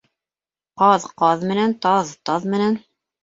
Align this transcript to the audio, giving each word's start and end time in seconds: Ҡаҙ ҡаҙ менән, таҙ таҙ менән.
Ҡаҙ 0.81 1.05
ҡаҙ 1.23 1.45
менән, 1.51 1.77
таҙ 1.87 2.15
таҙ 2.31 2.49
менән. 2.57 2.81